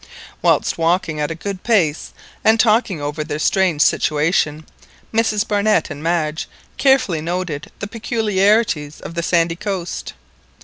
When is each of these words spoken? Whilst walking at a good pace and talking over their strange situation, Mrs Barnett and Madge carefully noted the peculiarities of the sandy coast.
Whilst 0.41 0.79
walking 0.79 1.19
at 1.19 1.29
a 1.29 1.35
good 1.35 1.61
pace 1.61 2.11
and 2.43 2.59
talking 2.59 2.99
over 2.99 3.23
their 3.23 3.37
strange 3.37 3.83
situation, 3.83 4.65
Mrs 5.13 5.47
Barnett 5.47 5.91
and 5.91 6.01
Madge 6.01 6.49
carefully 6.77 7.21
noted 7.21 7.69
the 7.77 7.85
peculiarities 7.87 8.99
of 8.99 9.13
the 9.13 9.21
sandy 9.21 9.55
coast. 9.55 10.13